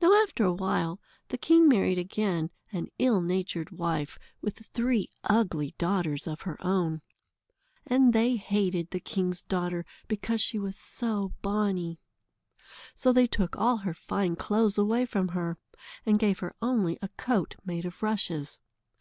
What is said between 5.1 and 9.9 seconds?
ugly daughters of her own. And they hated the king's daughter